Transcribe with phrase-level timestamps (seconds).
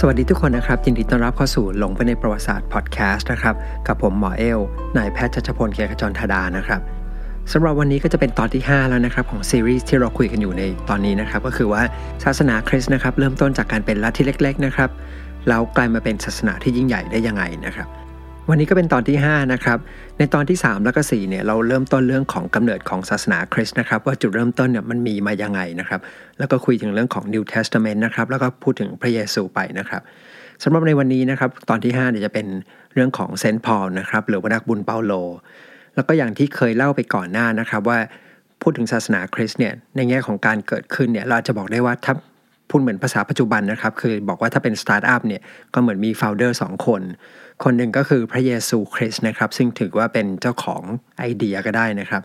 [0.00, 3.54] สวัสดีทุกคนนะครับ ยินดีต้อนรับเข้าสู่หลงไปในประวัติศาสตร์พอดแคสต์นะครับ
[3.86, 4.60] กับผมหมอเอล
[4.96, 6.80] นายแพทย์ชัชพลเกียรติจรธาดานะครับ
[7.52, 11.82] สำหรับวันนี้ก็จะเป็นตอนที่ 5 แล้วนะครับของซีรีส์ที่เราคุยกันอยู่ในตอนนี้นะครับ ก็คือว่า
[12.24, 14.90] ศาสนาคริสต์นะครับ เริ่มต้นจากการเป็นลัทธิเล็ก ๆ นะครับ
[15.48, 17.88] แล้วกลายมาเป็นศาสนาที่ยิ่งใหญ่ได้ยังไงนะครับ
[18.50, 19.78] วันนี้ก็เป็นตอนที่ 5 นะครับ
[20.18, 26.00] ในตอนที่ 3 แล้วก็4เนี่ยเราเริ่มต้นเรื่องของกำเนิดของศาสนาคริสต์นะครับ ว่าจุดเริ่มต้นเนี่ยมันมีมายังไงนะครับ
[26.38, 30.02] แล้วก็คุยถึงเรื่องของ New Testament นะครับ แล้วก็พูดถึงพระเยซูไปนะครับ
[30.62, 32.46] สำหรับในวันนี้นะครับตอนที่5เนี่ยจะเป็น
[32.94, 35.12] เรื่องของ Saint Paul นะครับหรือว่านักบุญเปาโล
[35.94, 37.98] แล้วก็อย่างที่เคยเล่าไปก่อนหน้านะครับว่า
[38.62, 42.14] พูดถึงศาสนาคริสต์เนี่ยในแง่ของการเกิดขึ้นเนี่ยเราจะบอกได้ว่าถ้า
[42.70, 45.42] พูดเหมือนภาษาปัจจุบันนะครับ คือบอกว่าถ้าเป็นสตาร์ทอัพเนี่ย
[45.74, 47.02] ก็เหมือนมี founder สองคน
[47.64, 50.82] คนหนึ่งก็คือพระเยซูคริสต์นะครับ ซึ่งถือว่าเป็นเจ้าของ
[51.18, 52.22] ไอเดียก็ได้นะครับ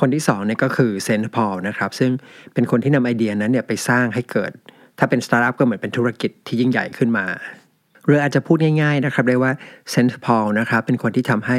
[0.00, 2.10] คนที่2เนี่ยก็คือ Saint Paul นะครับ ซึ่ง
[2.54, 4.50] เป็นคนที่นำไอเดียนั้นเนี่ยไปสร้างให้เกิด
[4.98, 7.24] ถ้าเป็นสตาร์ทอัพก็เหมือนเป็นธุรกิจที่ยิ่งใหญ่ขึ้นมา
[8.06, 9.52] หรืออาจจะพูดง่ายๆนะครับได้ว่า
[9.90, 11.58] Saint Paul นะครับเป็นคนที่ทำให้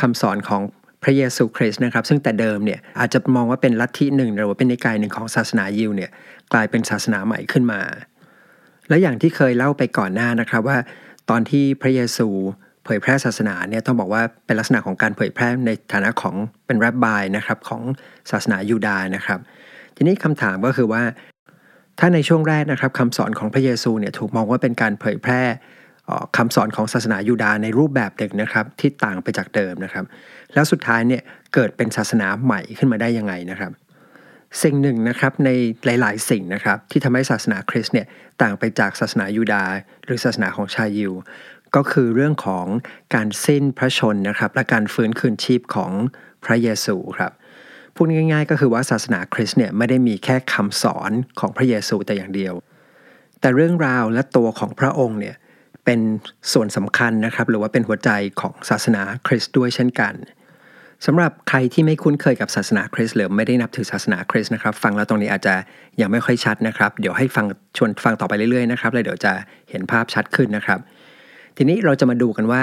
[0.00, 0.62] คำสอนของ
[1.02, 6.10] พระเยซูคริสต์นะครับ ซึ่งแต่เดิมเนี่ยอาจจะมองว่าเป็นลัทธิหนึ่งหรือว่าเป็นนิกายหนึ่งของศาสนายิวเนี่ย
[6.54, 7.80] กลายเป็นศาสนาใหม่ขึ้นมา
[8.88, 10.78] และอย่างที่เคยเล่าไปก่อนหน้านะครับว่า
[11.30, 12.28] ตอนที่พระเยซู
[12.84, 16.34] เผยแพร่ศาสนาเนี่ยต้องบอกว่าเป็นลักษณะของการเผยแพร่ในฐานะของ
[16.66, 17.82] เป็นรับบายนะครับของ
[18.30, 19.40] ศาสนายูดาห์นะครับ
[19.96, 21.02] ทีนี้คำถามก็คือว่า
[21.98, 25.42] ถ้าในช่วงแรกนะครับคำสอนของพระเยซูเนี่ยถูกมองว่าเป็นการเผยแพร่
[26.36, 30.04] คำสอนของศาสนายูดาห์ในรูปแบบหนึ่งนะครับที่ต่างไปจากเดิมนะครับ
[30.54, 31.22] แล้วสุดท้ายเนี่ย
[31.54, 33.72] เกิดเป็นศาสนาใหม่ขึ้นมาได้ยังไงนะครับ
[34.62, 35.50] สิ่งหนึ่งนะครับใน
[35.84, 38.06] หลาย ๆ สิ่งนะครับที่ทำให้ศาสนาคริสต์เนี่ย
[38.42, 39.72] ต่างไปจากศาสนายูดาห์
[40.04, 41.12] หรือศาสนาของชาวยิว
[41.76, 42.66] ก็คือเรื่องของ
[43.14, 45.92] การสิ้นพระชนนะครับและการฟื้นคืนชีพของ
[46.44, 47.32] พระเยซูครับ
[47.94, 52.54] พูดง่าย ๆ ก็คือว่าศาสนาคริสต์เนี่ยไม่ได้มีแค่คำสอนของพระเยซูแต่อย่างเดียว
[53.40, 55.36] แต่เรื่องราวและตัวของพระองค์เนี่ย
[55.84, 56.00] เป็น
[56.52, 60.14] ส่วนสำคัญนะครับหรือว่าเป็นหัวใจของศาสนาคริสต์ด้วยเช่นกัน
[61.06, 65.54] สำหรับใครที่ไม่คุ้นเคยกับศาสนาคริสต์หรือไม่ได้นับถือศาสนาคริสต์นะครับฟังแล้วตรงนี้อาจจะ
[66.00, 67.46] ยังไม่ค่อยชัดนะครับ เดี๋ยวให้ฟัง
[67.76, 69.32] ชวนฟังต่อไปเรื่อยๆนะครับแล้วเดี๋ยวจะ
[69.70, 70.78] เห็นภาพชัดขึ้นนะครับ
[71.56, 72.62] ทีนี้เราจะมาดูกันว่า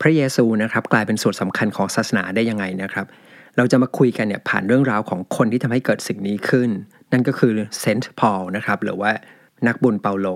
[0.00, 3.06] พระเยซูนะครับกลายเป็นส่วนสำคัญของศาสนาได้ยังไงนะครับ
[3.56, 6.70] เราจะมาคุยกันเนี่ยผ่านเรื่องราวของคนที่ทำให้เกิดสิ่งนี้ขึ้น
[7.12, 9.10] นั่นก็คือเซนต์พอลนะครับหรือว่า
[9.66, 10.28] นักบุญเปาโล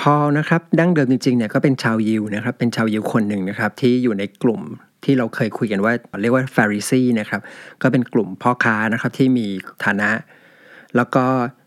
[0.00, 4.62] พอนะครับดั้งเดิมจริงๆเนี่ยก็เป็นชาวยิวนะครับเป็นชาวยิวคนหนึ่งนะครับที่อยู่ในกลุ่ม
[5.06, 7.40] ที่เราเคยคุยกันว่าเรียกว่าฟาริซีนะครับ
[7.82, 9.46] ก็เป็นกลุ่มพ่อค้านะครับที่มี
[9.84, 10.10] ฐานะ
[10.96, 11.24] แล้วก็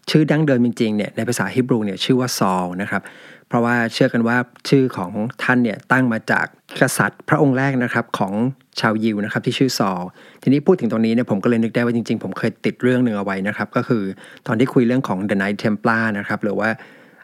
[0.09, 3.01] ชื่อดั้งเดิมจริงๆเนี่ยในภาษาฮิบรูเนี่ยชื่อว่าซอลนะครับ
[3.47, 4.37] เพราะว่าเชื่อกันว่า
[4.69, 5.11] ชื่อของ
[5.43, 6.45] ท่านเนี่ยตั้งมาจาก
[6.81, 8.33] กษัตริย์พระองค์แรกนะครับของ
[8.79, 10.01] ชาวยิวนะครับที่ชื่อซอล
[10.41, 14.03] ทีนี้พูดถึงตรงนี้เนี่ยผมก็เลยนึกได้ว่าจริงๆ ผมเคยติดเรื่องหนึ่งเอาไว้นะครับก็คือ
[14.47, 16.69] ตอนที่คุยเรื่องของ The Knight Templar นะครับหรือว่า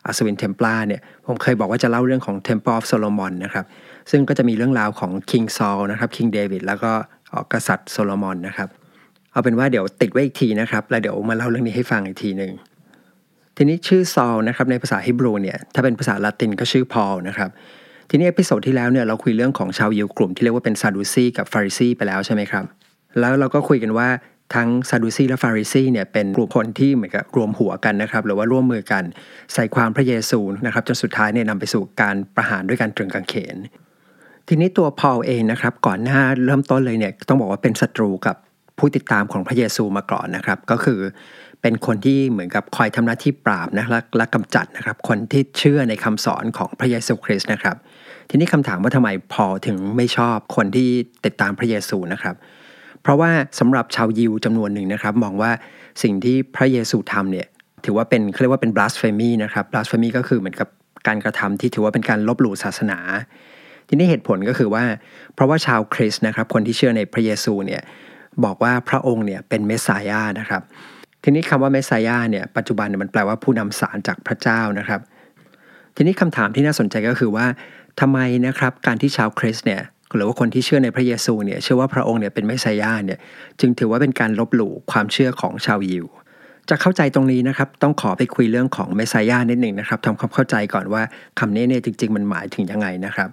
[0.06, 3.66] อัศวินเทมปลาเนี่ยผมเคยบอกว่าจะเล่าเรื่องของ Temple of Solomon นะครับ
[4.12, 6.92] ซึ่งก็จะมีเรื่องราวของ King Saul นะครับ King David แล้วก็
[7.54, 8.70] กษัตริย์โซโลมอนนะครับ
[9.32, 12.52] เอาเป็นว่าเดี๋ยวติดไว้อีกทีนะครับ แล้วเดี๋ยวมาเล่าเรื่องนี้ให้ฟังอีกทีหนึ่ง
[13.58, 17.50] ทีนี้ชื่อซอลนะครับในภาษาฮิบรูเนี่ยถ้าเป็นภาษาละตินก็ชื่อพอลนะครับ
[18.10, 22.66] ทีนี้ episode ที่แล้วเนี่ยเราคุยเรื่องของชาวยิวกลุ่มที่เรียกว่าเป็นซาดูซีกับฟาริซีไปแล้วใช่ไหมครับ
[23.20, 24.08] แล้วเราก็คุยกันว่า
[24.56, 29.04] ทั้งซาดูซีและฟาริซีเนี่ยเป็นกลุ่มคนที่เหมือนกับรวมหัวกันนะครับหรือว่าร่วมมือกัน
[29.54, 33.56] ใส่ความพระเยซูนะครับจนสุดท้ายเนี่ยนำไปสู่การประหารด้วยการตรึงกางเขน
[34.47, 38.35] ทีนี้ตัวพอลเองนะครับ ก่อนหน้าเริ่มต้นเลยเนี่ยต้องบอกว่าเป็นศัตรูกับ
[38.79, 41.00] ผู้ติดตามของพระเยซูมาก่อนนะครับ ก็คือ
[41.61, 47.75] เป็นคนที่เหมือนกับคอยทำหน้าที่ปราบนะและและกำจัดนะครับ คนที่เชื่อในคำสอนของพระเยซูคริสต์นะครับ
[48.29, 50.89] ทีนี้คำถามว่าทำไมพอถึงไม่ชอบคนที่
[51.25, 52.35] ติดตามพระเยซูนะครับ
[53.01, 55.51] เพราะว่าสำหรับชาวยิวจำนวนหนึ่งนะครับ มองว่า
[56.03, 57.47] สิ่งที่พระเยซูทำเนี่ย
[57.85, 60.69] ถือว่าเป็นเขาเรียกว่าเป็น blasphemy นะครับ blasphemy ก็คือเหมือนกับ
[61.07, 63.00] การกระทำที่ถือว่าเป็นการลบหลู่ศาสนา
[63.88, 64.84] ทีนี้เหตุผลก็คือว่า
[65.35, 67.81] เพราะว่าชาวคริสต์นะครับ คนที่เชื่อในพระเยซูเนี่ย
[68.44, 70.62] บอกว่าพระองค์เนี่ยเป็นเมสสายานะครับ
[71.23, 75.01] ทีนี้คำว่าเมสสายาเนี่ยปัจจุบันเนี่ยมันแปลว่าผู้นำสารจากพระเจ้านะครับ
[75.95, 77.45] ทีนี้คำถามที่น่าสนใจก็คือว่า
[78.00, 79.81] ทำไมนะครับการที่ชาวคริสต์เนี่ย
[80.15, 83.19] หรือว่าคนที่เชื่อในพระเยซูเนี่ยเชื่อว่าพระองค์เนี่ยเป็นเมสสายาเนี่ย
[83.60, 86.06] จึงถือว่าเป็นการลบหลู่ความเชื่อของชาวยิว
[86.69, 91.01] จะเข้าใจตรงนี้นะครับ ต้องขอไปคุยเรื่องของเมสสายานิดหนึ่งนะครับทำความเข้าใจก่อนว่า
[91.39, 93.30] คำนี้เนี่ยจริง ๆ มันหมายถึงยังไงนะครับ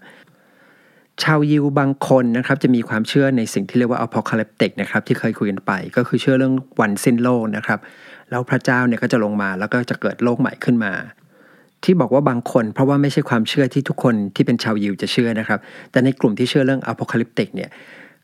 [1.22, 7.78] ชาวยิวบางคนนะครับจะมีความเชื่อในสิ่งที่เรียกว่าอพอคาลิปติกนะครับที่เคยคุยกันไปก็คือเชื่อเรื่องวันสิ้นโลกนะครับ
[8.30, 10.92] แล้วพระเจ้าเนี่ยก็จะลงมาแล้วก็จะเกิดโลกใหม่ขึ้นมา
[11.84, 15.58] ที่บอกว่าบางคนเพราะว่าไม่ใช่ความเชื่อที่ทุกคนที่เป็นชาวยิวจะเชื่อนะครับ
[15.90, 17.70] แต่ในกลุ่มที่เชื่อเรื่องอพอคาลิปติกเนี่ย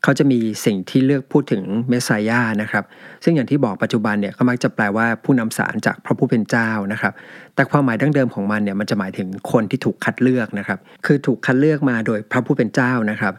[0.03, 2.83] เขาจะมีสิ่งที่เลือกพูดถึงเมสไซยานะครับ
[3.23, 7.13] ซึ่งอย่างที่บอกปัจจุบันเนี่ยก็มักจะแปลว่าผู้นำสารจากพระผู้เป็นเจ้านะครับ
[7.55, 13.33] แต่ความหมายดั้งเดิมของมันเนี่ยมันจะหมายถึงคนที่ถูกคัดเลือกนะครับ คือถูกคัดเลือกมาโดยพระผู้เป็นเจ้านะครับ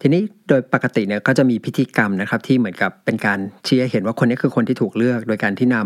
[0.00, 5.76] ทีนี้โดยปกติเนี่ยก็จะมีพิธีกรรมนะครับ ที่เหมือนกับเป็นการชี้ให้เห็นว่าคนนี้คือคนที่ถูกเลือก โดยการที่น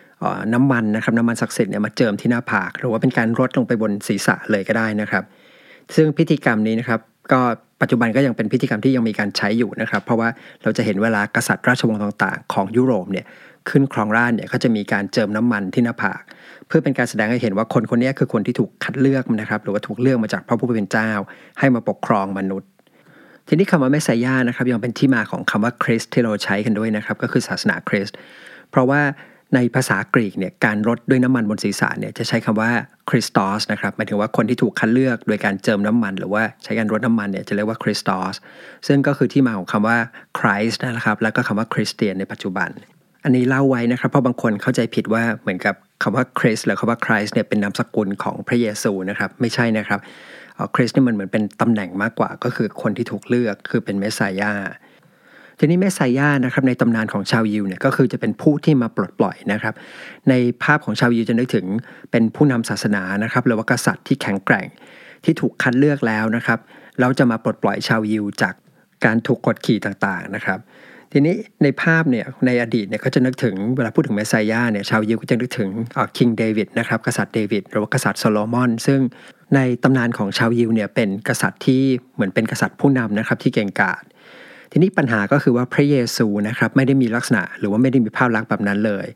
[0.00, 5.24] ำน้ำมันนะครับน้ำมันศักดิ์สิทธิ์เนี่ยมาเจิมที่หน้าผาก หรือว่าเป็นการรดลงไปบนศีรษะเลยก็ได้นะครับ
[5.94, 7.00] ซึ่งพิธีกรรมนี้นะครับ
[7.32, 7.40] ก็
[7.84, 10.28] ปัจจุบันก็ยังเป็นพิธีกรรมที่ยังมีการใช้อยู่นะครับ เพราะว่า
[10.62, 13.26] เราจะเห็นเวลากษัตริย์ราชวงศ์ต่าง ๆ ของยุโรปเนี่ย
[13.68, 16.20] ขึ้นครองราชเนี่ยก็จะมีการเจิมน้ำมันที่หน้าผาก
[16.66, 21.10] เพื่อเป็นการแสดงให้เห็นว่าคนคนนี้คือคนที่ถูกคัดเลือกนะครับ หรือว่าถูกเลือกมาจากพระผู้เป็นเจ้า
[21.58, 22.68] ให้มาปกครองมนุษย์
[23.48, 28.16] ทีนี้คำว่าเมสไซยานะครับยังเป็นที่มาของคำว่าคริสที่เราใช้กันด้วยนะครับ ก็คือศาสนาคริสต์
[28.70, 29.00] เพราะว่า
[29.54, 32.70] ในภาษากรีกเนี่ยการรดด้วยน้ำมันบนศีรษะเนี่ยจะใช้คำว่า
[33.10, 38.34] คริสตอสนะครับหมายถึงว่าคนที่ถูกคัดเลือกโดยการเจิมน้ำมัน หรือว่าใช้การรดน้ำมันเนี่ยจะเรียกว่าคริสตอส
[38.86, 39.98] ซึ่งก็คือที่มาของคำว่า
[40.38, 42.70] คริสต์นะครับแล้วก็คำว่าคริสเตียนในปัจจุบัน
[43.24, 50.00] อันนี้เล่าไว้นะครับเพราะบางคนเข้าใจผิดว่าเหมือนกับคำว่าคริสหรือคำว่าคริสเนี่ยเป็นนามสกุลของพระเยซูนะครับไม่ใช่นะครับ
[50.74, 54.52] คริสเนี่ยมันเหมือนเป็นตำแหน่งมากกว่าก็คือคนที่ถูกเลือกคือเป็นเมสไซยา
[55.58, 59.74] ทีนี้เมสไซยานะครับในตำนานของชาวยิวเนี่ยก็คือจะเป็นผู้ที่มาปลดปล่อยนะครับ
[60.28, 61.66] ในภาพของชาวยิวจะนึกถึง
[62.10, 64.66] เป็นผู้นำศาสนานะครับหรือว่ากษัตริย์ที่แข็งแกร่ง
[65.24, 66.58] ที่ถูกคัดเลือกแล้วนะครับ
[67.00, 68.54] เราจะมาปลดปล่อยชาวยิวจาก
[69.04, 70.60] การถูกกดขี่ต่างๆนะครับ
[71.12, 75.68] ทีนี้ในภาพเนี่ยในอดีตเนี่ยก็จะนึกถึงเวลาพูดถึง Messiah เนี่ยชาวยิวก็จะนึกถึง
[76.16, 79.00] King David นะครับกษัตริย์เดวิดหรือว่ากษัตริย์โซโลมอน ซึ่ง
[79.54, 81.82] ในตำนานของชาวยิวเนี่ยเป็นกษัตริย์ที่
[82.14, 84.02] เหมือนเป็นกษัตริย์ผู้นำนะครับที่เก่งกาจ
[84.76, 89.06] ทีนี้ปัญหาก็คือว่าพระเยซูนะครับไม่ได้มีลักษณะ หรือว่าไม่ได้มีภาพลักษณ์แบบนั้นเลย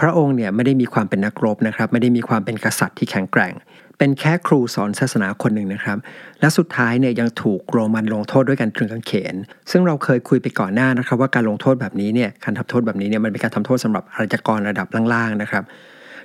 [0.00, 3.52] พระองค์เนี่ยไม่ได้มีความเป็นนักรบนะครับ ไม่ได้มีความเป็นกษัตริย์ที่แข็งแกร่ง
[3.98, 5.98] เป็นแค่ครูสอนศาสนาคนหนึ่งนะครับ
[6.40, 9.34] และสุดท้ายเนี่ยยังถูกโรมันลงโทษด้วยการตรึงกางเขน
[9.70, 15.64] ซึ่งเราเคยคุยไปก่อนหน้านะครับ ว่าการลงโทษแบบนี้เนี่ยการทำโทษแบบนี้เนี่ยมันเป็นการทำโทษสำหรับอาชญากรระดับล่างๆนะครับ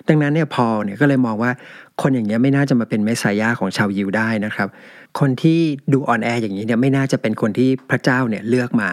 [0.08, 1.52] ดังนั้นเนี่ยพอเนี่ยก็เลยมองว่า
[2.02, 4.68] คนอย่างเงี้ยไม่น่าจะมาเป็นเมสไซยาของชาวยิวได้นะครับ
[5.20, 5.60] คนที่
[5.94, 8.92] ดูอ่อนแออย่างนี้เนี่ยไม่น่าจะเป็นคนที่พระเจ้าเนี่ยเลือกมา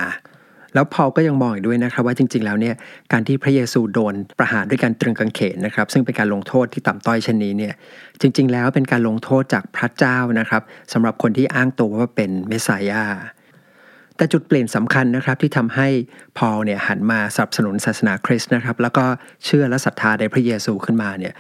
[0.75, 2.75] แล้วพอก็ยังมองอีกด้วยนะครับ ว่าจริง ๆ แล้วเนี่ย
[3.13, 7.75] การที่พระเยซูโดนประหารด้วยการตรึงกางเขนนะครับ ซึ่งเป็นการลงโทษที่ต่ำต้อยเช่นนี้เนี่ย
[8.21, 10.63] จริง ๆ แล้วเป็นการลงโทษจากพระเจ้านะครับ
[10.93, 13.05] สำหรับคนที่อ้างตัวว่าเป็นเมสไซยา
[14.17, 15.89] แต่จุดเปลี่ยนสำคัญนะครับที่ทำให้
[16.39, 19.05] พอลเนี่ยหันมาสนับสนุนศาสนาคริสต์นะครับ แล้วก็
[19.45, 21.35] เชื่อและศรัทธาในพระเยซูขึ้นมาเนี่ย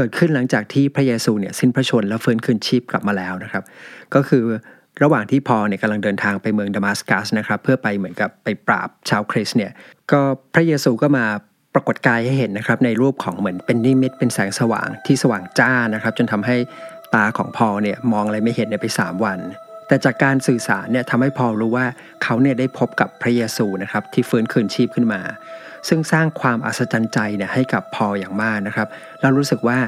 [0.00, 3.64] กิดขึ้นหลังจากที่พระเยซูเนี่ยสิ้นพระชนและฟื้นคืนชีพกลับมาแล้วนะครับ
[4.14, 4.44] ก็คือ
[5.02, 9.72] ระหว่างที่พอเนี่ยกำลังเดินทางไปเมืองดามัสกัสนะครับเพื่อไปเหมือนกับไปปราบชาวคริสเนี่ย
[10.12, 10.20] ก็
[10.54, 11.24] พระเยซูก็มา
[11.74, 16.56] ปรากฏกายให้เห็นนะครับในรูปของเหมือนเป็นนิมิตเป็นแสงสว่างที่สว่างจ้านะครับ จนทำให้
[17.14, 19.38] ตาของพอเนี่ยมองอะไรไม่เห็นไป 3 วัน
[19.90, 21.86] แต่จากการสื่อสารเนี่ยทำให้พอรู้ว่า
[22.22, 25.20] เขาเนี่ยได้พบกับพระเยซูนะครับที่ฟื้นคืนชีพขึ้นมา
[25.88, 28.88] ซึ่งสร้างความอัศจรรย์ใจเนี่ยให้กับพออย่างมากนะครับ
[29.20, 29.78] เรารู้สึกว่า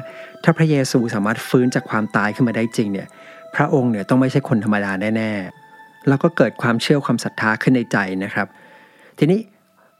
[0.43, 3.07] ถ้าพระเยซูสามารถฟื้นจากความตายขึ้นมาได้จริงเนี่ย
[3.55, 8.47] พระองค์เนี่ยต้องไม่ใช่คนธรรมดาแน่ๆแล้วก็เกิดความเชื่อความศรัทธาขึ้นในใจนะครับ
[9.19, 9.39] ทีนี้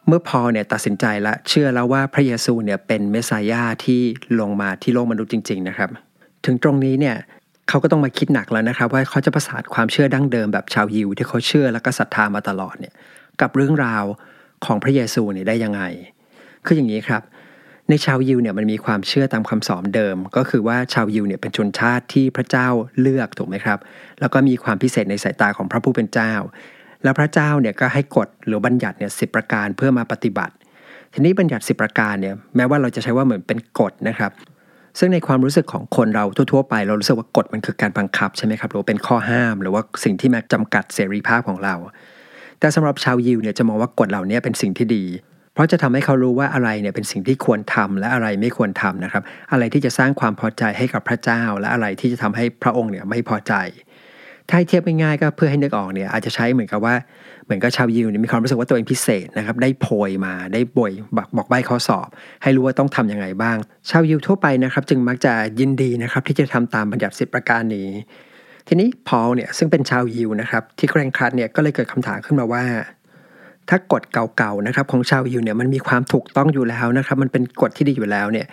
[0.07, 4.01] เมื่อพอเนี่ยตัดสินใจและเชื่อแล้วว่าพระเยซูเนี่ยเป็นเมสายาที่
[4.39, 5.89] ลงมาที่โลกมนุษย์จริง ๆ นะครับ
[6.45, 7.15] ถึงตรงนี้เนี่ย
[7.69, 12.93] เขาก็ต้องมาคิดหนักแล้วนะครับ ว่าเขาจะประสานความเชื่อดั้งเดิมแบบชาวยิวที่เขาเชื่อและก็ศรัทธามาตลอดเนี่ย
[13.41, 14.03] กับเรื่องราว
[14.65, 15.81] ของพระเยซูเนี่ยได้ยังไง
[16.65, 17.21] คืออย่างนี้ครับ
[17.89, 22.67] ในชาวยิวเนี่ยมันมีความเชื่อตามคำสอนเดิม ก็คือว่าชาวยิวเนี่ยเป็นชนชาติที่พระเจ้า
[23.01, 23.79] เลือกถูกไหมครับ
[24.19, 26.33] แล้วก็มีความพิเศษในสายตาของพระผู้เป็นเจ้า
[27.03, 30.53] แล้วพระเจ้าเนี่ยก็ให้กฎหรือบัญญัติเนี่ยสิประการเพื่อมาปฏิบัติ
[31.13, 34.31] ทีนี้บัญญัติสิประการเนี่ยแม้ว่าเราจะใช้ว่าเหมือนเป็นกฎนะครับ
[34.99, 41.75] ซึ่งในความรู้สึกของคนเราทั่วๆไป เรารู้สึกว่ากฎมันคือการบังคับใช่ไหมครับหรือเป็นข้อห้าม หรือว่าสิ่งที่มาจำกัดเสรีภาพของเรา
[42.59, 45.03] แต่สำหรับชาวยิวเนี่ยจะมองว่ากฎเหล่านี้เป็นสิ่งที่ดี
[45.53, 53.53] เพราะจะทำให้เขารู้ว่าอะไรเนี่ยเป็นสิ่งที่ควรทำและอะไรไม่ควรทำนะครับ อะไรที่จะสร้างความพอใจให้กับพระเจ้า และอะไรที่จะทำให้พระองค์เนี่ยไม่พอใจ
[54.49, 56.95] ถ้าเทียบง่ายๆก็เพื่อให้นึกออกเนี่ยอาจจะใช้เหมือนกับว่า
[57.45, 62.07] เหมือนกับชาวยิวเนี่ยมีความรู้สึกว่าตัวเองพิเศษนะครับได้โพยมาได้บ่อยบอกบอกใบข้อสอบ
[62.43, 63.57] ให้รู้ว่าต้องทํำยังไงบ้าง
[63.89, 67.89] ชาวยิวทั่วไปนะครับจึงมักจะยินดีนะครับที่จะทำตามบัญญัติสิบประการนี้
[68.67, 72.63] ทีนี้พอลเนี่ยซึ่งเป็นชาวยิวนะครับที่แกรงครัดเนี่ยก็เลยเกิดคำถามขึ้นมาว่า
[73.69, 78.47] ถ้ากฎเก่าๆนะครับของชาวยิวเนี่ยมันมีความถูกต้องอยู่แล้วนะครับ มันเป็นกฎที่ดีอยู่แล้วเนี่ย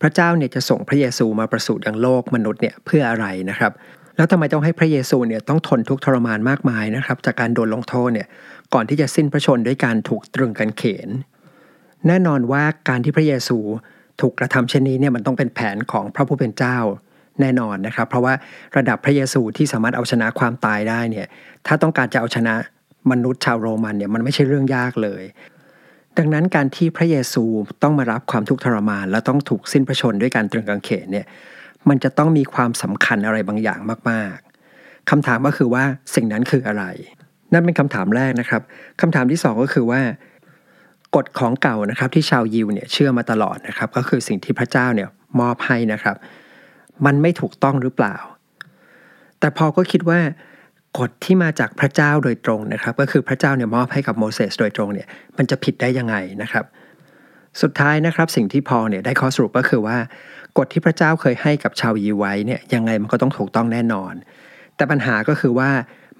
[0.00, 3.72] พระเจ้าเนี่ยจะส่งพระเยซูมาประสูติยังโลกมนุษย์เนี่ยเพื่ออะไรนะครับ
[4.18, 8.28] แล้วทำไมต้องให้พระเยซูเนี่ยต้องทนทุกข์ทรมานมากมายนะครับ จากการโดนลงโทษเนี่ย
[8.74, 11.08] ก่อนที่จะสิ้นพระชนด้วยการถูกตรึงกันเขน
[12.06, 13.58] แน่นอนว่าการที่พระเยซู
[14.20, 16.78] ถูกกระทำเช่นนี้เนี่ยมันต้องเป็นแผนของพระผู้เป็นเจ้า
[17.40, 18.34] แน่นอนนะครับ เพราะว่า
[18.76, 21.26] ระดับพระเยซูที่สามารถเอาชนะความตายได้เนี่ย
[21.66, 22.54] ถ้าต้องการจะเอาชนะ
[23.10, 25.22] มนุษย์ชาวโรมันเนี่ยมันไม่ใช่เรื่องยากเลย
[26.18, 27.44] ดังนั้นการที่พระเยซู
[27.82, 31.26] ต้องมารับความทุกข์ทรมาน และต้องถูกสิ้นพระชนด้วยการตรึงกางเขนเนี่ย
[31.88, 33.80] มันจะต้องมีความสำคัญอะไรบางอย่าง
[34.10, 36.84] มากๆคำถามก็คือว่าสิ่งนั้นคืออะไร
[37.52, 38.62] นั่นเป็นคำถามแรกนะครับ
[39.00, 40.00] คำถามที่สองก็คือว่า
[41.16, 45.08] กฎของเก่านะครับที่ชาวยิวเนี่ยเชื่อมาตลอดนะครับก็คือสิ่งที่พระเจ้าเนี่ย
[45.40, 46.16] มอบให้นะครับ
[47.06, 48.16] มันไม่ถูกต้องหรือเปล่า
[49.40, 50.20] แต่พอก็คิดว่า
[50.98, 56.64] กฎที่มาจากพระเจ้าโดยตรงนะครับ ก็คือพระเจ้าเนี่ยมอบให้กับโมเสสโดยตรงเนี่ยมันจะผิดได้ยังไงนะครับ
[57.62, 59.98] สุดท้ายนะครับสิ่งที่พอเนี่ยได้ข้อสรุปก็คือว่า
[60.58, 64.12] กฎที่พระเจ้าเคยให้กับชาวยิวไว้เนี่ยยังไงมันก็ต้องถูกต้องแน่นอน
[64.76, 65.70] แต่ปัญหาก็คือว่า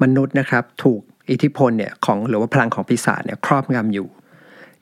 [0.02, 4.09] มนุษย์นะครับถูกอิทธิพลเนี่ยของหรือว่าพลังของปีศาจเนี่ยครอบงำอยู่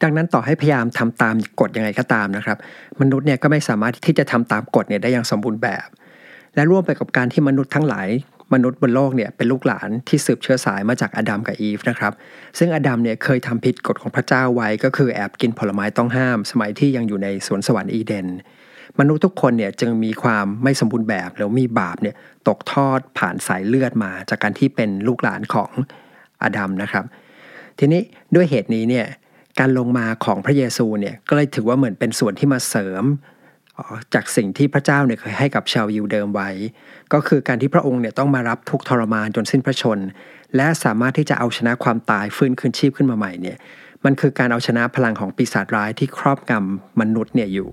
[0.02, 2.58] ดังนั้นต่อให้พยายามทำตามกฎยังไงก็ตามนะครับ
[3.00, 5.86] มนุษย์เนี่ยก็ไม่สามารถที่จะทำตามกฎเนี่ยได้อย่างสมบูรณ์แบบ
[6.54, 8.08] และร่วมไปกับการที่มนุษย์ทั้งหลาย
[8.54, 12.12] มนุษย์บนโลกเนี่ยเป็นลูกหลานที่สืบเชื้อสายมาจากอดัมกับอีฟนะครับ
[12.58, 18.26] ซึ่งอดัมเนี่ยเคยทำผิดกฎของพระเจ้าไว้ก็คือแอบกินผลไม้ต้องห้าม สมัยที่ยังอยู่ในสวนสวรรค์อีเดน
[19.00, 22.14] มนุษย์ทุกคนเนี่ยจึงมีความไม่สมบูรณ์แบบหรือมีบาปเนี่ย
[22.48, 25.70] ตกทอดผ่านสายเลือดมา จากการที่เป็นลูกหลานของ
[26.42, 27.04] อดัมนะครับ
[27.78, 28.02] ทีนี้
[28.34, 29.06] ด้วยเหตุนี้เนี่ย
[29.58, 33.04] การลงมาของพระเยซูเนี่ยก็เลยถือว่าเหมือนเป็นส่วนที่มาเสริม
[34.14, 36.50] จากสิ่งที่พระเจ้าเนี่ยเคยให้กับชาวยิวเดิมไว้
[37.12, 39.98] ก็คือการที่พระองค์เนี่ยต้องมารับทุกทรมานจนสิ้นพระชน
[40.56, 43.56] และสามารถที่จะเอาชนะความตายฟื้นคืนชีพขึ้นมาใหม่เนี่ย
[44.04, 47.68] มันคือการเอาชนะพลังของปีศาจร้ายที่ครอบงำมนุษย์เนี่ยอยู่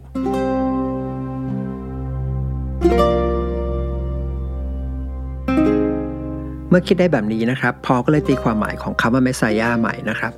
[6.70, 10.34] เมื่อคิดได้แบบนี้นะครับ พอก็เลยตีความหมายของคำว่าเมสซายาใหม่นะครับ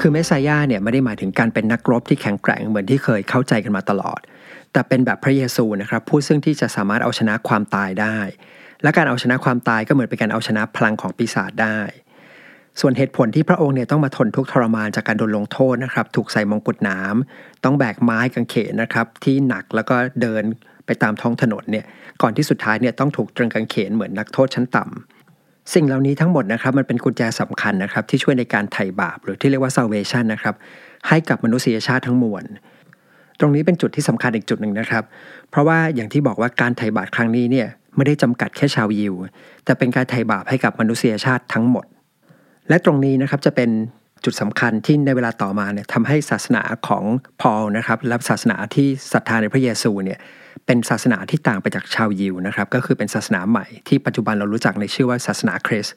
[0.00, 4.20] คือเมสายาเนี่ยไม่ได้หมายถึงการเป็นนักรบที่แข็งแกร่งเหมือนที่เคยเข้าใจกันมาตลอด
[4.72, 8.16] แต่เป็นแบบพระเยซูนะครับผู้ซึ่งที่จะสามารถเอาชนะความตายได้
[8.82, 11.78] และการเอาชนะความตายก็เหมือนเป็นการเอาชนะพลังของปีศาจได้
[12.80, 20.42] ส่วนเหตุผลที่พระองค์เนี่ยต้องมาทนทุกทรมานจากการโดนลงโทษนะครับ ถูกใส่มงกุฎน้ำต้องแบกไม้กางเขนนะครับที่หนักแล้วก็เดิน
[20.86, 21.84] ไปตามท้องถนนเนี่ย
[22.22, 25.17] ก่อนที่สุดท้ายเนี่ยต้องถูกตรึงกางเขนเหมือนนักโทษชั้นต่ำ
[25.74, 30.54] สิ่งเหล่านี้ทั้งหมดนะครับมันเป็นกุญแจสำคัญนะครับที่ช่วยในการไถ่บาป หรือที่เรียกว่า salvation นะครับ
[31.08, 32.44] ให้กับมนุษยชาติทั้งมวล
[33.40, 35.04] ตรงนี้เป็นจุดที่สำคัญอีกจุดหนึ่งนะครับ
[35.50, 39.14] เพราะว่าอย่างที่บอกว่าการไถ่บาปครั้งนี้เนี่ยไม่ได้จำกัดแค่ชาวยิว
[39.64, 41.86] แต่เป็นการไถ่บาปให้กับมนุษยชาติทั้งหมด
[42.68, 43.70] และตรงนี้นะครับจะเป็น
[44.24, 47.04] จุดสำคัญที่ในเวลาต่อมาเนี่ยทำให้ศาสนาของ
[47.40, 50.18] พอลนะครับและศาสนาที่ศรัทธาในพระเยซูเนี่ย
[50.66, 55.96] เป็นศาสนาที่ต่างไปจากชาวยิวนะครับก็คือเป็นศาสนาใหม่ที่ปัจจุบันเรารู้จักในชื่อว่าศาสนาคริสต์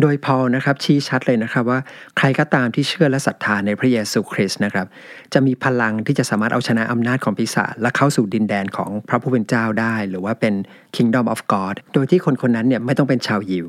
[0.00, 1.80] โดยพอลนะครับชี้ชัดเลยนะครับว่า
[2.16, 4.86] ใครก็ตามที่เชื่อและศรัทธาในพระเยซูคริสต์นะครับ
[5.32, 10.54] จะมีพลังที่จะสามารถเอาชนะอำนาจของปีศาจและเข้าสู่ดินแดนของพระผู้เป็นเจ้าได้ หรือว่าเป็น
[10.96, 13.68] Kingdom of God โดยที่คนคนนั้นเนี่ยไม่ต้องเป็นชาวยิว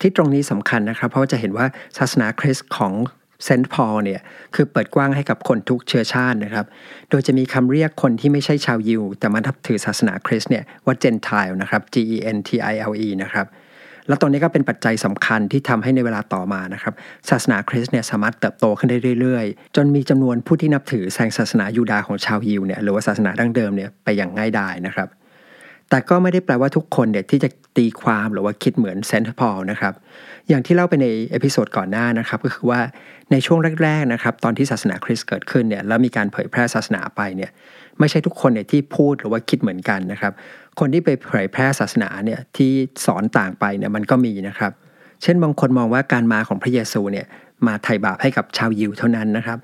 [0.00, 1.66] ที่ตรงนี้สำคัญนะครับ เพราะว่าจะเห็นว่า
[1.98, 2.92] ศาสนาคริสต์ของ
[3.44, 4.20] เซนต์พอลเนี่ย
[4.54, 6.66] คือเปิดกว้างให้กับคนทุกเชื้อชาตินะครับ
[7.10, 13.46] โดยจะมีคำเรียกคนที่ไม่ใช่ชาวยิว แต่มานับถือศาสนาคริสต์เนี่ยว่า Gentile นะครับ G E N T I L E นะครับ
[14.08, 16.94] แล้วตรงนี้ก็เป็นปัจจัยสำคัญที่ทำให้ในเวลาต่อมานะครับ
[17.30, 25.08] ศาสนาคริสต์เนี่ยสามารถเติบโตขึ้นได้เรื่อยๆ จนมีจำนวนผู้ที่นับถือแซงศาสนายูดาห์ของชาวยิวเนี่ยหรือว่าศาสนาดั้งเดิมเนี่ยไปอย่างง่ายดายนะครับ
[25.90, 29.94] แต่ก็ไม่ได้แปลว่าทุกคนเนี่ยที่จะตีความหรือว่าคิดเหมือนเซนต์พอลนะครับ
[30.48, 32.80] อย่างที่เล่าไปใน episode ก่อนหน้านะครับก็คือว่า
[33.32, 37.50] ในช่วงแรกๆนะครับตอนที่ศาสนาคริสต์เกิดขึ้นเนี่ยแล้วมีการเผยแพร่ศาสนาไปเนี่ย
[37.98, 40.32] ไม่ใช่ทุกคนเนี่ยที่พูดหรือว่าคิดเหมือนกันนะครับ
[40.78, 42.70] คนที่ไปเผยแพร่ศาสนาเนี่ยที่
[43.06, 44.72] สอนต่างไปเนี่ยมันก็มีนะครับ
[45.22, 47.26] เช่นบางคนมองว่าการมาของพระเยซูเนี่ย
[47.66, 49.58] มาไถ่บาปให้กับชาวยิวเท่านั้นนะครับ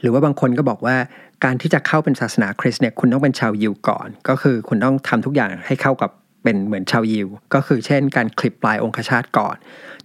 [0.00, 0.96] หรือว่าบางคนก็บอกว่า
[1.44, 6.10] การที่จะเข้าเป็นศาสนาคริสต์เนี่ยคุณต้องเป็นชาวยิวก่อน ก็คือคุณต้องทำทุกอย่างให้เข้ากับ
[6.44, 9.56] เป็นเหมือนชาวยิว ก็คือเช่น การคลิปปลายองคชาตก่อน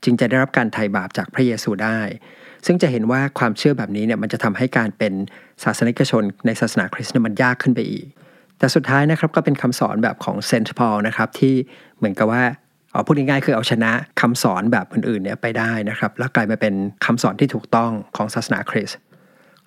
[0.03, 1.99] จึงจะได้รับการไถ่บาปจากพระเยซูได้
[2.65, 5.13] ซึ่งจะเห็นว่าความเชื่อแบบนี้เนี่ยมันจะทำให้การเป็น
[5.63, 8.05] ศาสนิกชนในศาสนาคริสต์มันยากขึ้นไปอีก
[8.59, 11.53] แต่สุดท้ายนะครับก็เป็นคำสอนแบบของเซนต์พอลนะครับที่
[11.97, 12.43] เหมือนกับว่า
[12.91, 16.73] เอ๋อพูดง่ายๆคือเอาชนะคำสอนแบบอื่นๆเนี่ยไปได้นะครับ แล้วกลายมาเป็น
[17.05, 18.97] คำสอนที่ถูกต้องของศาสนาคริสต์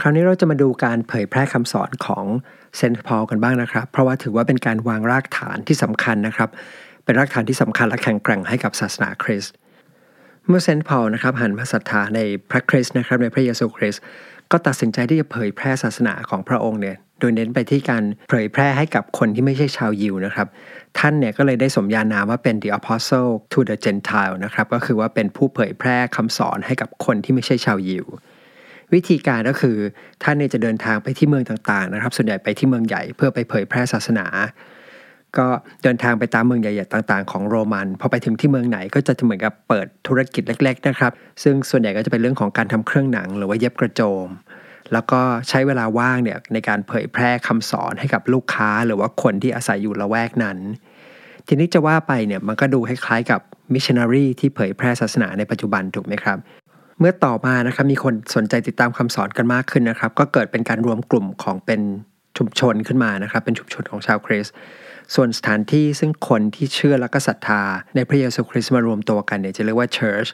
[0.01, 2.25] คราวนี้เราจะมาดูการเผยแพร่คำสอนของ
[2.77, 6.49] เซนต์พอลกันบ้างนะครับ เพราะว่าถือว่าเป็นการวางรากฐานที่สำคัญนะครับ
[7.05, 9.55] เป็นรากฐานที่สำคัญและแข็งแกร่งให้กับศาสนาคริสต์
[10.49, 14.03] เมื่อเซนต์พอลนะครับหันมาศรัทธาในพระคริสต์นะครับในพระเยซูคริสต์
[14.53, 20.47] ก็ตัดสินใจที่จะเผยแพร่ศาสนาของพระองค์เนี่ยโดยเน้นไปที่การเผยแพร่ให้กับคนที่ไม่ใช่ชาวยิวนะครับ
[20.99, 28.07] ท่านเนี่ยก็เลยได้สมญานามว่าเป็น the apostle to the gentile นะครับก็คือว่าเป็นผู้เผยแพร่คำสอนให้กับคนที่ไม่ใช่ชาวยิว
[28.95, 29.77] วิธีการก็คือ
[30.23, 34.27] ท่านเนี่ยจะเดินทางไปที่เมืองต่างๆนะครับ ส่วนใหญ่ไปที่เมืองใหญ่เพื่อไปเผยแพร่ศาสนา
[35.39, 35.47] ก็
[35.83, 44.29] เดินทางไปตามเมืองใหญ่ๆต่าง ๆ ของโรมันพอไปถึงที่เมืองไหนก็จะเหมือนกับเปิดธุรกิจเล็ก ๆ นะครับ ซึ่งส่วนใหญ่ก็จะเป็นเรื่องของการทำเครื่องหนัง หรือว่าเย็บกระโจม
[44.93, 50.59] แล้วก็ใช้เวลาว่างเนี่ยในการเผยแพร่คำสอนให้กับลูกค้า หรือว่าคนที่อาศัยอยู่ละแวกนั้น
[51.47, 53.41] ทีนี้จะว่าไปเนี่ยมันก็ดูคล้ายๆกับ
[53.73, 56.39] มิชชันนารีที่เผยแพร่ศาสนาในปัจจุบันถูกไหมครับ
[57.01, 61.81] เมื่อต่อมานะครับมีคนสนใจติดตามคำสอนกันมากขึ้นนะครับ ก็เกิดเป็นการรวมกลุ่มของเป็น
[62.39, 64.55] ชุมชนขึ้นมานะครับ เป็นชุมชนของชาวคริสต์
[65.15, 67.63] ส่วนสถานที่ซึ่งคนที่เชื่อและก็ศรัทธา
[67.97, 70.31] ในพระเยซูคริสต์มารวมตัวกันเนี่ยจะเรียกว่า church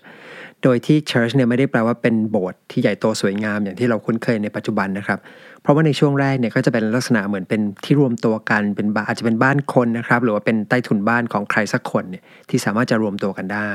[0.63, 5.19] โดยที่ church เนี่ยไม่ได้แปลว่าเป็นโบสถ์ที่ใหญ่โตสวยงามอย่างที่เราคุ้นเคยในปัจจุบันนะครับ
[5.63, 13.71] เพราะว่าในช่วงแรกเนี่ยก็จะเป็นลักษณะเหมือนเป็นที่รวมตัวกันเป็นอาจจะเป็นบ้านคนนะครับ หรือว่าเป็นใต้ถุนบ้านของใครสักคนเนี่ยที่สามารถจะรวมตัวกันได้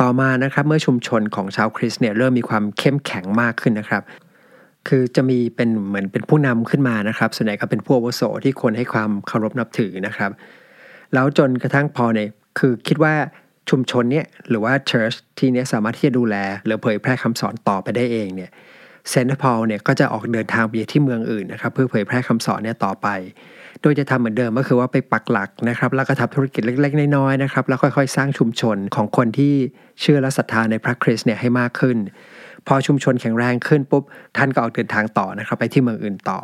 [0.00, 4.02] ต่อมานะครับเมื่อชุมชนของชาวคริสต์เนี่ยเริ่มมีความเข้มแข็งมากขึ้นนะครับ
[4.88, 10.30] คือจะมีเป็นเหมือนเป็นผู้นำขึ้นมานะครับ ส่วนใหญ่ก็เป็นผู้อาวุโสที่คนให้ความเคารพนับถือนะครับ
[11.14, 13.14] แล้วจนกระทั่งพอลเนี่ยคือคิดว่า
[13.70, 18.50] ชุมชนเนี่ยหรือว่า church ที่เนี้ยสามารถที่จะดูแล หรือเผยแพร่คำสอนต่อไปได้เองเนี่ย
[19.10, 23.08] เซนต์พอลเนี่ยก็จะออกเดินทางไปที่เมืองอื่นนะครับเพื่อเผยแพร่คำสอนเนี่ยต่อไป
[23.82, 29.54] โดยจะทำเหมือนเดิมก็คือว่าไปปักหลักนะครับแล้วก็ทำธุรกิจเล็กๆ น้อยๆนะครับแล้วค่อยๆ สร้างชุมชนของคนที่
[30.00, 31.98] เชื่อและศรัทธาในพระคริสต์เนี่ยให้มากขึ้น
[32.66, 34.04] พอชุมชนแข็งแรงขึ้นปุ๊บ
[34.36, 36.40] ท่านก็ออกเดินทางต่อนะครับไปที่เมืองอื่นต่อ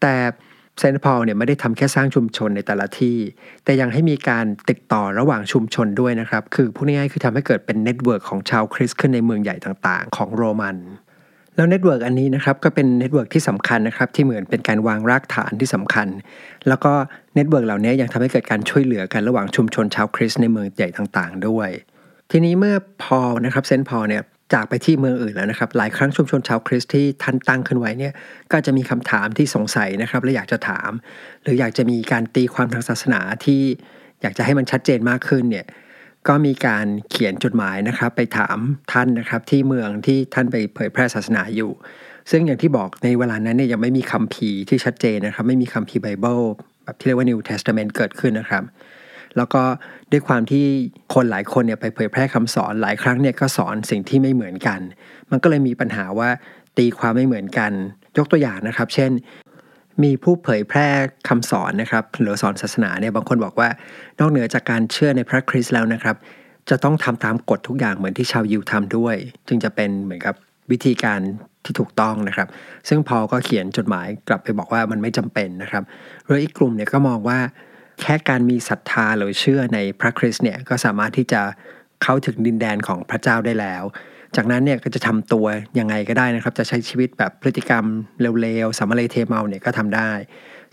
[0.00, 0.14] แต่
[0.78, 3.18] เซนต์พอลเนี่ยไม่ได้ทำแค่สร้างชุมชนในแต่ละที่
[3.64, 10.76] แต่ยังให้มีการติดต่อระหว่างชุมชนด้วยนะครับ คือพูดง่ายๆคือทำให้เกิดเป็น network ของชาวคริสต์ขึ้นในเมืองใหญ่ต่างๆ ของโรมัน
[11.58, 16.08] แล้ว network อันนี้นะครับก็เป็น network ที่สำคัญนะครับที่เหมือนเป็นการวางรากฐานที่สำคัญ
[16.68, 16.92] แล้วก็
[17.34, 21.70] network เหล่านี้ยังทำให้เกิดการช่วยเหลือกันระหว่างชุมชนชาวคริสต์ในเมืองใหญ่ต่างๆ ด้วย
[22.30, 24.22] ทีนี้เมื่อพอลนะครับเซนต์พอลเนี่ย
[24.52, 28.12] จากไปที่เมืองอื่นแล้วนะครับ หลายครั้งชุมชนชาวคริสต์ที่ท่านตั้งขึ้นไว้เนี่ย
[28.50, 30.90] ก็จะมีคำถามที่สงสัยนะครับและอยากจะถาม
[31.42, 33.62] หรืออยากจะมีการตีความทางศาสนาที่
[34.22, 35.66] อยากจะให้มันชัดเจนมากขึ้นเนี่ย
[36.28, 38.58] ก็มีการเขียนจดหมายนะครับ ไปถาม
[38.92, 41.70] ท่านนะครับที่เมืองที่ท่านไปเผยแพร่ศาสนาอยู่
[42.30, 46.40] ซึ่งอย่างที่บอกในเวลานั้นเนี่ยยังไม่มีคัมภีร์ที่ชัดเจนนะครับ ไม่มีคัมภีร์ไบเบิล
[46.84, 48.64] แบบที่เรียกว่า New Testament เกิดขึ้นนะครับ
[49.36, 49.62] แล้วก็
[50.12, 50.64] ด้วยความที่
[51.14, 54.80] คนหลายคนเนี่ยไปเผยแพร่คำสอนหลายครั้งเนี่ยก็สอนสิ่งที่ไม่เหมือนกัน
[55.30, 56.30] มันก็เลยมีปัญหาว่า
[56.78, 57.72] ตีความไม่เหมือนกัน
[58.18, 59.10] ยกตัวอย่างนะครับ เช่น
[60.02, 60.88] มีผู้เผยแพร่
[61.28, 63.68] คำสอนนะครับหรือสอนศาสนาเนี่ยบางคนบอกว่า
[64.18, 66.16] นอกเหนือจากการเชื่อในพระคริสต์แล้วนะครับ
[66.70, 69.16] จะต้องทำตามกฎทุกอย่างเหมือนที่ชาวยิวทำด้วย
[69.48, 70.34] จึงจะเป็นเหมือนกับ
[70.70, 71.20] วิธีการ
[71.64, 72.48] ที่ถูกต้องนะครับ
[72.88, 75.82] ซึ่งพอก็เขียนจดหมายกลับไปบอกว่ามันไม่จำเป็นนะครับ
[76.26, 77.38] หรืออีกกลุ่มเนี่ยก็มองว่า
[78.02, 81.42] แค่การมีศรัทธาหรือเชื่อในพระคริสต์เนี่ยก็สามารถที่จะ
[82.02, 83.82] เข้าถึงดินแดนของพระเจ้าได้แล้ว
[84.36, 85.46] จากนั้นเนี่ยก็จะทำตัว
[85.78, 87.84] ยังไงก็ได้นะครับ จะใช้ชีวิตแบบพฤติกรรม
[88.20, 90.10] เร็วๆสามเลเทเมาเนี่ยก็ทำได้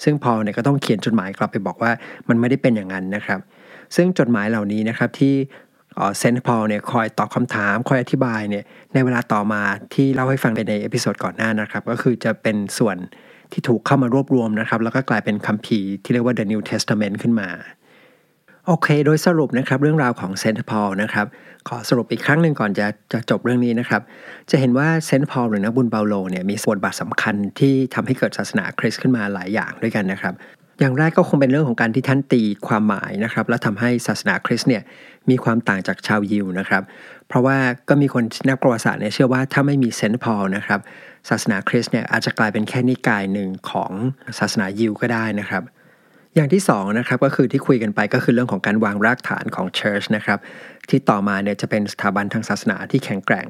[0.03, 1.91] ซึ่งพอลเนี่ยก็ต้องเขียนจดหมายกลับไปบอกว่า
[2.29, 3.39] มันไม่ได้เป็นอย่างนั้นนะครับ
[3.95, 5.35] ซึ่งจดหมายเหล่านี้นะครับที่
[6.17, 8.63] เซนต์พอลเนี่ยคอยตอบคำถาม คอยอธิบายเนี่ย
[8.93, 9.61] ในเวลาต่อมา
[9.93, 12.97] ที่เล่าให้ฟังไปใน episode ก่อนหน้านะครับ ก็คือจะเป็นส่วน
[13.51, 17.49] ที่ถูกเขามารวบรวมนะครับ แล้วก็กลายเป็นคัมภีร์ที่เรียกว่า The New Testament ขึ้นมา
[18.67, 21.27] โอเค โดยสรุปนะครับเรื่องราวของเซนต์พอลนะครับ
[21.69, 24.01] ขอสรุปอีกครั้งหนึ่งก่อนจะจะจบเรื่องนี้นะครับ
[24.49, 30.33] จะเห็นว่าเซนต์พอลหรือนักบุญเปาโลเนี่ยมีบทบาทสำคัญที่ทำให้เกิดศาสนาคริสต์ขึ้นมาหลายอย่างด้วยกันนะครับ
[30.79, 34.83] อย่างแรกก็คงเป็นเรื่องของการที่ท่านตีความหมายนะครับ แล้วทำให้ศาสนาคริสต์เนี่ย
[35.29, 36.83] มีความต่างจากชาวยิวนะครับ
[37.27, 37.57] เพราะว่า
[37.89, 40.79] ก็มีคนนักประวัติศาสตร์เนี่ยเชื่อว่าถ้าไม่มีเซนต์พอลนะครับ
[41.29, 43.91] ศาสนาคริสต์เนี่ยอาจจะกลายเป็นแค่นิกายหนึ่งของ
[44.39, 45.63] ศาสนายิวก็ได้นะครับ
[46.35, 50.39] อย่างที่2นะครับก็คือที่คุยกันไปก็คือเรื่องของการวางรากฐานของ church นะครับ
[50.89, 53.47] ที่ต่อมาเนี่ยจะเป็นสถาบันทางศาสนาที่แข็งแกร่ง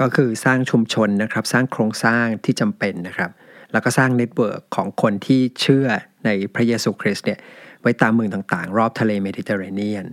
[0.00, 3.30] ก็คือสร้างชุมชนนะครับสร้างโครงสร้างที่จำเป็นนะครับ
[3.72, 5.86] แล้วก็สร้าง network ของคนที่เชื่อ
[6.24, 7.38] ในพระเยซูคริสต์เนี่ย
[7.82, 10.06] ไว้ตามเมืองต่างๆ รอบทะเลเมดิเตอร์เรเนียน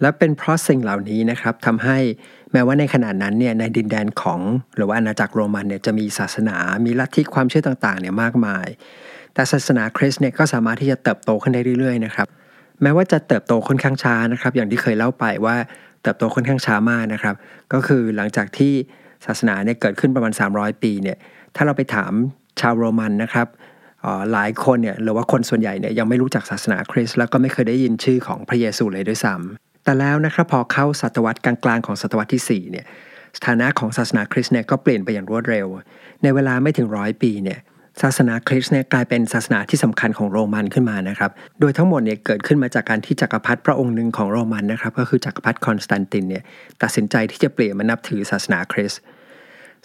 [0.00, 1.98] และเป็นเพราะสิ่งเหล่านี้นะครับทำให้
[2.52, 4.40] แม้ว่าในขณะนั้นเนี่ยในดินแดนของ
[4.76, 8.66] หรือว่าอาณาจักรโรมันเนี่ยจะมีศาสนา มีลัทธิความเชื่อต่างๆเนี่ยมากมาย
[9.38, 12.26] แต่ศาสนาคริสต์เนี่ยก็สามารถที่จะเติบโตขึ้นได้เรื่อยๆนะครับ
[12.82, 15.56] แม้ว่าจะเติบโตค่อนข้างช้านะครับ อย่างที่เคยเล่าไปว่า
[16.02, 17.34] เติบโตค่อนข้างช้ามากนะครับ
[17.72, 18.72] ก็คือหลังจากที่
[19.26, 21.16] ศาสนาเนี่ยเกิดขึ้นประมาณ 300 ปีเนี่ย
[21.56, 22.12] ถ้าเราไปถาม
[22.60, 23.46] ชาวโรมันนะครับ
[24.32, 32.86] หลายคนเนี่ยหรือว่าคนส่วนใหญ่เนี่ยยังไม่รู้จักศาสนาคริสต์แล้วก็ไม่เคยได้ยินชื่อของพระเยซูเลยด้วยซ้ำแต่แล้วนะครับพอเข้าศตวรรษกลางๆของศตวรรษที่4เนี่ย
[33.36, 35.66] สถานะของศาสนาคริสต์เนี่ยก็เปลี่ยนไปอย่างรวดเร็ว
[36.22, 37.60] ในเวลาไม่ถึงร้อยปีเนี่ย
[38.02, 41.30] ศาสนาคริสต์เนี่ยกลายเป็นศาสนาที่สำคัญของโรมันขึ้นมานะครับ
[41.60, 46.42] โดยทั้งหมดเนี่ยเกิดขึ้นมาจากการที่จักรพรรดิพระองค์หนึ่งของโรมันนะครับ ก็คือจักรพรรดิคอนสแตนตินเนี่ย
[46.82, 49.00] ตัดสินใจที่จะเปลี่ยนมานับถือศาสนาคริสต์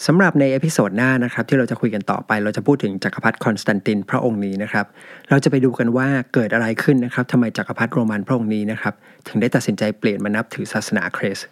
[0.06, 4.86] สำหรับใน episode หน้านะครับที่เราจะคุยกันต่อไป เราจะพูดถึงจักรพรรดิคอนสแตนตินพระองค์นี้นะครับ
[5.30, 8.94] เราจะไปดูกันว่าเกิดอะไรขึ้นนะครับทำไมจักรพรรดิโรมันพระองค์นี้นะครับ
[9.28, 11.48] ถึงได้ตัดสินใจเปลี่ยนมานับถือศาสนาคริสต์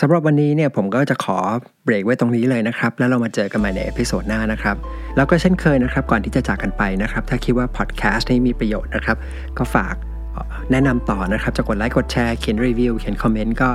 [0.00, 1.36] สำหรับวันนี้เนี่ยผมก็จะขอ
[1.84, 4.76] เบรกไว้ตรงนี้เลยนะครับ แล้วเรามาเจอกันใหม่ใน episode หน้านะครับ
[5.16, 9.16] แล้วก็เช่นเคยนะครับ ก่อนที่จะจากกันไปนะครับ ถ้าคิดว่าพอดแคสต์นี้มีประโยชน์นะครับ
[9.58, 9.94] ก็ฝาก
[10.70, 13.68] แนะนำต่อนะครับ จะกดไลค์กดแชร์เขียนรีวิวเขียนคอมเมนต์ก็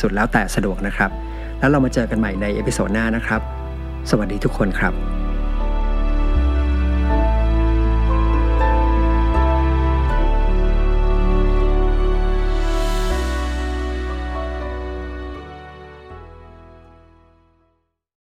[0.00, 1.10] สุดแล้วแต่สะดวกนะครับ
[1.58, 3.40] แล้วเรามาเจอกันใหม่ใน episode หน้านะครับ
[4.10, 5.25] สวัสดีทุกคนครับ